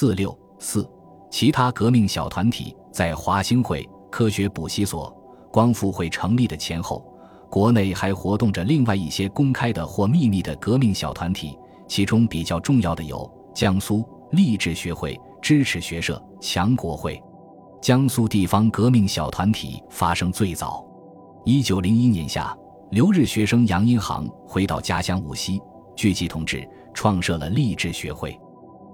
[0.00, 0.90] 四六四，
[1.30, 5.14] 其他革命小团体在华兴会、科学补习所、
[5.52, 7.04] 光复会成立的前后，
[7.50, 11.54] 国内还活动着另外一些公开的或秘密的革命小团体，
[11.86, 17.22] 其中比较重要的有江苏励志学会、支持学社、强国会。
[17.82, 20.82] 江苏地方革命小团体发生最早。
[21.44, 22.56] 一九零一年夏，
[22.90, 25.60] 留日学生杨荫杭回到家乡无锡，
[25.94, 28.40] 聚集同志，创设了励志学会。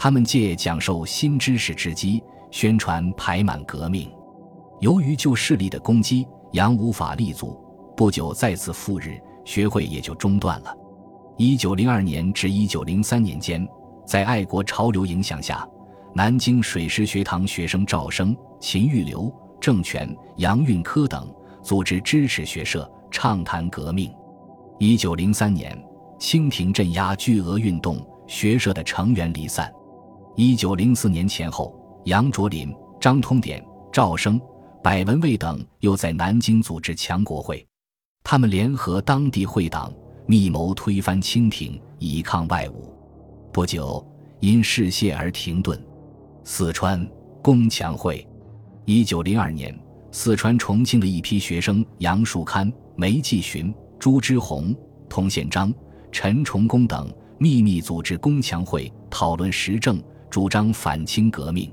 [0.00, 2.22] 他们借讲授新知识之机，
[2.52, 4.08] 宣传排满革命。
[4.78, 7.60] 由于旧势力的攻击，杨无法立足，
[7.96, 10.72] 不久再次赴日，学会也就中断了。
[11.36, 13.66] 一九零二年至一九零三年间，
[14.06, 15.68] 在爱国潮流影响下，
[16.14, 19.28] 南京水师学堂学生赵生、秦玉流、
[19.60, 21.28] 郑泉、杨运科等
[21.60, 24.14] 组织支持学社，畅谈革命。
[24.78, 25.76] 一九零三年，
[26.20, 29.68] 清廷镇压巨额运动，学社的成员离散。
[30.40, 31.74] 一九零四年前后，
[32.04, 33.60] 杨卓林、张通典、
[33.92, 34.40] 赵生、
[34.84, 37.66] 柏文蔚等又在南京组织强国会，
[38.22, 39.92] 他们联合当地会党，
[40.28, 42.74] 密谋推翻清廷，以抗外侮。
[43.52, 44.06] 不久，
[44.38, 45.76] 因事泄而停顿。
[46.44, 47.04] 四川
[47.42, 48.24] 工强会，
[48.84, 49.76] 一九零二年，
[50.12, 54.72] 四川重庆的一批学生杨树堪、梅继群、朱之洪、
[55.08, 55.74] 童宪章、
[56.12, 60.00] 陈崇功等秘密组织工强会，讨论时政。
[60.30, 61.72] 主张反清革命，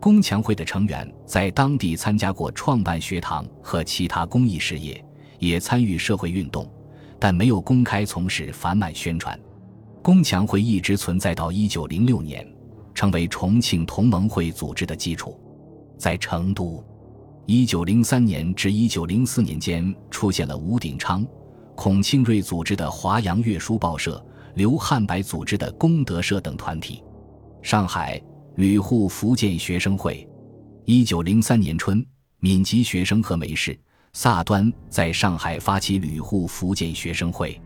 [0.00, 5.04] 工强会的成员在当地参加过创办学堂和其他公益事业，
[5.38, 6.68] 也参与社会运动，
[7.18, 9.38] 但没有公开从事反满宣传。
[10.02, 12.46] 工强会一直存在到一九零六年，
[12.94, 15.38] 成为重庆同盟会组织的基础。
[15.98, 16.82] 在成都，
[17.46, 21.24] 一九零三年至一九零四年间，出现了吴鼎昌、
[21.76, 27.02] 孔庆瑞组织的华阳月书报社、刘汉白组织的功德社等团体。
[27.62, 28.20] 上海
[28.56, 30.28] 旅沪福建学生会，
[30.84, 32.04] 一九零三年春，
[32.40, 33.78] 闽籍学生和梅氏、
[34.14, 37.58] 萨端在上海发起旅沪福建学生会。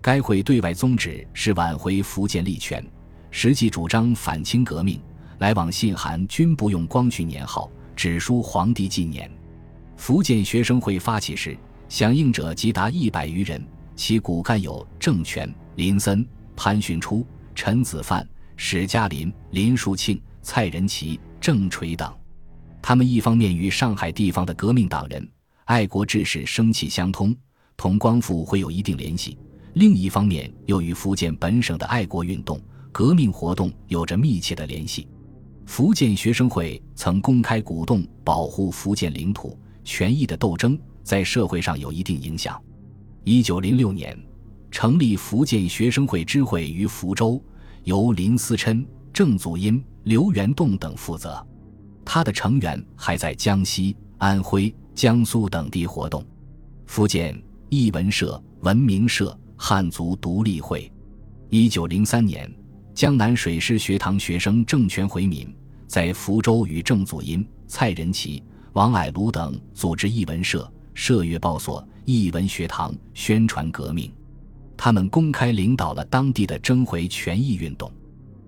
[0.00, 2.82] 该会对外宗旨是挽回福建利权，
[3.30, 4.98] 实际主张反清革命。
[5.38, 9.30] 来往信函均不用光绪年号，只书皇帝纪年。
[9.96, 11.54] 福建学生会发起时，
[11.88, 13.62] 响应者即达一百余人，
[13.94, 18.26] 其骨干有郑权、林森、潘训初、陈子范。
[18.56, 22.12] 史嘉林、林树庆、蔡仁奇、郑垂等，
[22.80, 25.28] 他们一方面与上海地方的革命党人、
[25.64, 27.34] 爱国志士生气相通，
[27.76, 29.36] 同光复会有一定联系；
[29.74, 32.60] 另一方面又与福建本省的爱国运动、
[32.92, 35.08] 革命活动有着密切的联系。
[35.66, 42.62] 福建学生会曾公开鼓动保护福建领土权益的斗争，在社会上有一定影响。
[43.24, 44.16] 一九零六年，
[44.70, 47.42] 成立福建学生会支会于福州。
[47.84, 51.46] 由林思琛、郑祖英、刘元栋等负责，
[52.04, 56.24] 他的成员还在江西、安徽、江苏等地活动。
[56.86, 60.90] 福建译文社、文明社、汉族独立会。
[61.50, 62.50] 一九零三年，
[62.94, 65.54] 江南水师学堂学生郑全回闽，
[65.86, 74.10] 在福州与郑祖英、蔡仁奇、王霭庐等组织译文社、社月报所、译文学堂，宣传革命。
[74.76, 77.90] 他们公开领导了当地的征回权益运动，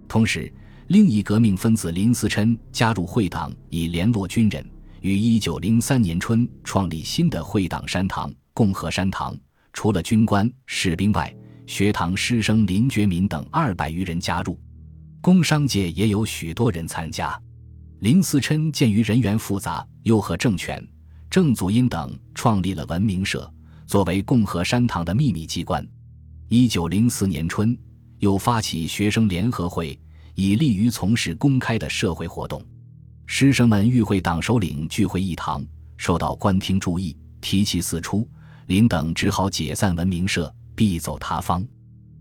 [0.09, 0.53] 同时，
[0.88, 4.65] 另一革命分子林思琛加入会党，以联络军人，
[5.00, 9.36] 于一九零三年春创立新的会党山堂——共和山堂。
[9.72, 11.34] 除了军官、士兵外，
[11.66, 14.59] 学堂师生林觉民等二百余人加入，
[15.20, 17.38] 工商界也有许多人参加。
[18.00, 20.86] 林思琛鉴于人员复杂，又和政权、
[21.28, 23.53] 郑祖英等创立了文明社，
[23.86, 25.86] 作为共和山堂的秘密机关。
[26.48, 27.76] 一九零四年春，
[28.20, 29.98] 又发起学生联合会，
[30.36, 32.64] 以利于从事公开的社会活动。
[33.26, 38.28] 师生们与会党首领聚会一堂，受到官厅注意，提气四出。
[38.66, 41.66] 林等只好解散文明社，避走他方。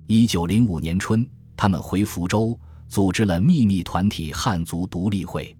[0.07, 5.55] 一九零五年春，他们回福州，组织了秘密团体汉族独立会。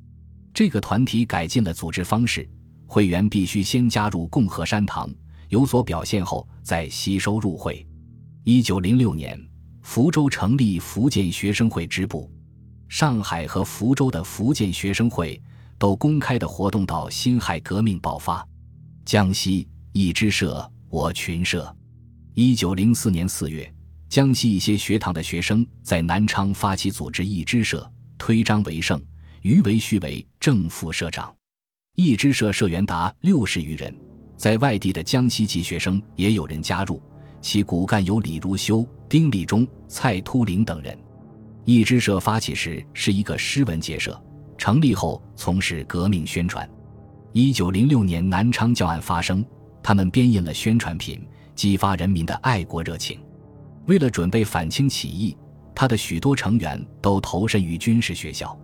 [0.56, 2.50] 这个团体改进了组织方式，
[2.88, 5.08] 会员必须先加入共和山堂，
[5.50, 7.86] 有所表现后再吸收入会。
[8.48, 9.36] 一九零六年，
[9.82, 12.32] 福州成立福建学生会支部，
[12.88, 15.42] 上海和福州的福建学生会
[15.80, 18.48] 都公开的活动到辛亥革命爆发。
[19.04, 21.76] 江西一支社，我群社。
[22.36, 23.74] 一九零四年四月，
[24.10, 29.04] 江西一些学堂的学生在南昌发起组织一支社，推张为胜，
[29.42, 31.36] 余为序为正副社长。
[31.96, 33.92] 一支社社员达六十余人，
[34.38, 37.02] 在外地的江西籍学生也有人加入。
[37.46, 40.98] 其骨干有李如修、丁立忠、蔡突灵等人。
[41.64, 44.20] 一支社发起时是一个诗文结社，
[44.58, 46.68] 成立后从事革命宣传。
[47.34, 49.46] 一九零六年南昌教案发生，
[49.84, 53.20] 他们编印了宣传品，激发人民的爱国热情。
[53.86, 55.38] 为了准备反清起义，
[55.76, 58.60] 他的许多成员都投身于军事学校。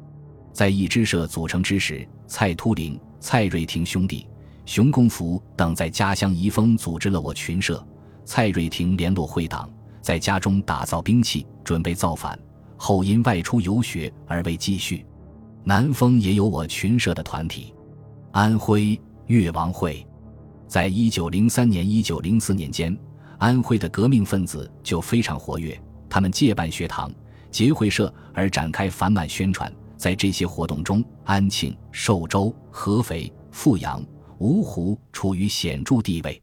[0.51, 4.27] 在一支社组成之时，蔡突灵、蔡瑞廷兄弟、
[4.65, 7.85] 熊公福等在家乡宜丰组织了我群社。
[8.33, 9.69] 蔡瑞廷联络会党，
[10.01, 12.39] 在家中打造兵器，准备造反，
[12.77, 15.05] 后因外出游学而未继续。
[15.65, 17.73] 南丰也有我群社的团体。
[18.31, 18.97] 安徽
[19.27, 20.07] 越王会，
[20.65, 22.97] 在一九零三年、一九零四年间，
[23.37, 25.77] 安徽的革命分子就非常活跃。
[26.09, 27.11] 他们借办学堂、
[27.49, 29.69] 结会社而展开反满宣传。
[29.97, 34.01] 在这些活动中，安庆、寿州、合肥、阜阳、
[34.39, 36.41] 芜湖处于显著地位。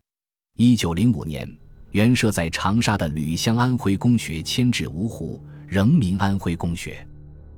[0.58, 1.50] 一九零五年，
[1.90, 7.06] 原设在长沙的吕乡安徽公学迁至芜湖，仍名安徽公学。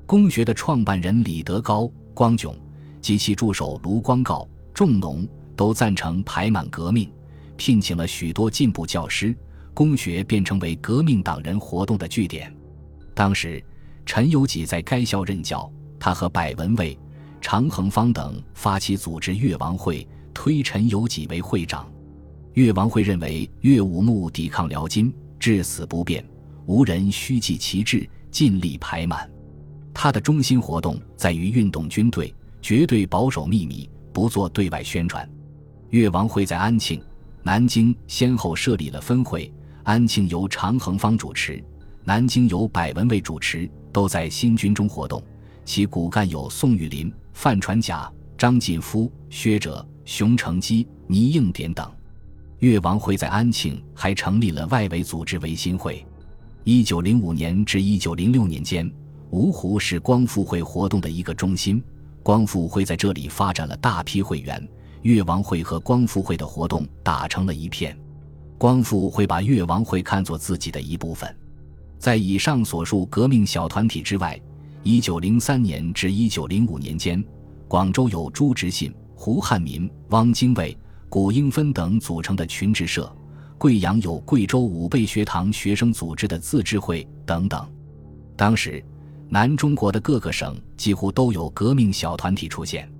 [0.06, 2.54] 公学的创办人李德高、光炯。
[3.00, 7.10] 及其助手卢光诰、仲农都赞成排满革命，
[7.56, 9.34] 聘请了许多进步教师，
[9.72, 12.54] 公学便成为革命党人活动的据点。
[13.14, 13.64] 当时，
[14.04, 16.94] 陈友济在该校任教，他和柏文蔚、
[17.40, 21.90] 常恒芳等发起组织越王会，推陈友济为会长。
[22.60, 26.22] 越王会认为越武穆抵抗辽金，至死不变，
[26.66, 29.26] 无人虚继其志，尽力排满。
[29.94, 32.34] 他的中心活动在于运动军队。
[32.60, 35.26] 绝对保守秘密，不做对外宣传。
[35.88, 37.02] 越王会在安庆、
[37.42, 39.50] 南京先后设立了分会，
[39.82, 41.64] 安庆由常恒芳主持，
[42.04, 45.22] 南京由柏文蔚主持，都在新军中活动。
[45.64, 51.90] 其骨干有宋玉林、范传甲、张晋夫、薛哲、熊成基、倪应典等。
[52.60, 56.04] 越王会在安庆还成立了外围组织维新会。
[56.64, 58.90] 一九零五年至一九零六年间，
[59.30, 61.82] 芜湖是光复会活动的一个中心。
[62.22, 64.68] 光复会在这里发展了大批会员，
[65.02, 67.98] 越王会和光复会的活动打成了一片。
[68.58, 71.34] 光复会把越王会看作自己的一部分。
[71.98, 74.38] 在以上所述革命小团体之外，
[74.82, 77.24] 一九零三年至一九零五年间，
[77.66, 80.76] 广州有朱执信、胡汉民、汪精卫、
[81.10, 83.02] 古英芬等组成的群治社；
[83.58, 87.68] 贵阳有贵州武备学堂学生组织的自治会等等。
[88.34, 88.82] 当时。
[89.32, 92.90] 南中国的各个省几乎都有革命小团体出现。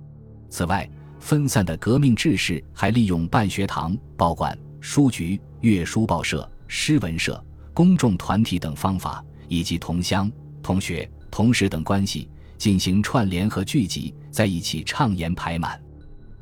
[0.48, 10.30] 此外，分散的革命志士还利用办学堂、报馆、书局、阅书报社、诗文社、公众团体等方法，以及同乡、
[10.62, 15.82] 同学、同事等关系，进行串联和聚集在一起，畅言排满。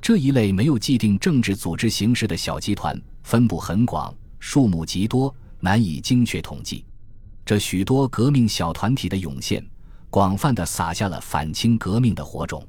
[0.00, 6.84] 这一类没有既定政治组织形式的小集团，分布很广，数目极多，难以精确统计。
[7.44, 9.64] 这许多革命小团体的涌现。
[10.10, 12.66] 广泛的撒下了反清革命的火种。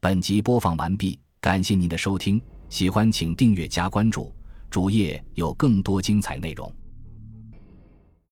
[0.00, 4.34] 本集播放完毕，感谢您的收听，喜欢请订阅加关注，
[4.68, 6.68] 主页有更多精彩内容。